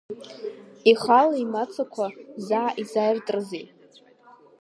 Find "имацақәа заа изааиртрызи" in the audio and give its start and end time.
1.43-3.65